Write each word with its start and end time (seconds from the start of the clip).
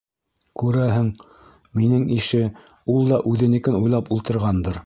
-Күрәһең, 0.61 1.11
минең 1.81 2.07
ише, 2.17 2.43
ул 2.97 3.13
да 3.15 3.23
үҙенекен 3.33 3.81
уйлап 3.83 4.15
ултырғандыр. 4.17 4.79